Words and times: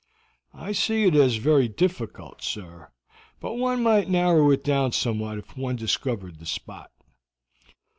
"I 0.55 0.71
see 0.71 1.03
it 1.03 1.13
is 1.13 1.35
very 1.35 1.67
difficult, 1.67 2.41
sir, 2.41 2.89
but 3.39 3.53
one 3.59 3.83
might 3.83 4.09
narrow 4.09 4.49
it 4.49 4.63
down 4.63 4.93
somewhat 4.93 5.37
if 5.37 5.55
one 5.55 5.75
discovered 5.75 6.39
the 6.39 6.47
spot. 6.47 6.89